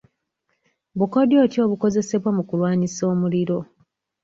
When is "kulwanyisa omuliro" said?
2.49-3.57